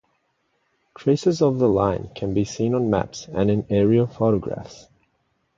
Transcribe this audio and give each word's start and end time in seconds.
Traces 0.97 1.43
of 1.43 1.59
the 1.59 1.69
line 1.69 2.09
can 2.15 2.33
be 2.33 2.43
seen 2.43 2.73
on 2.73 2.89
maps 2.89 3.27
and 3.31 3.51
in 3.51 3.67
aerial 3.69 4.07
photographs. 4.07 4.87